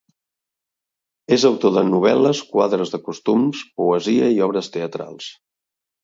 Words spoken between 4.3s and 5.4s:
i obres teatrals.